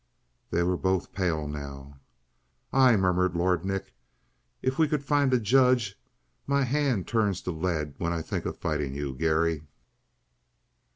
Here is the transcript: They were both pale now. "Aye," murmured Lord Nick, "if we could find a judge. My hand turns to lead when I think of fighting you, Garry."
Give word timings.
They 0.49 0.63
were 0.63 0.77
both 0.77 1.13
pale 1.13 1.47
now. 1.47 1.99
"Aye," 2.73 2.95
murmured 2.97 3.35
Lord 3.35 3.63
Nick, 3.63 3.93
"if 4.63 4.79
we 4.79 4.87
could 4.87 5.03
find 5.05 5.31
a 5.31 5.39
judge. 5.39 5.95
My 6.47 6.63
hand 6.63 7.07
turns 7.07 7.39
to 7.41 7.51
lead 7.51 7.93
when 7.99 8.11
I 8.11 8.23
think 8.23 8.47
of 8.47 8.57
fighting 8.57 8.95
you, 8.95 9.13
Garry." 9.13 9.61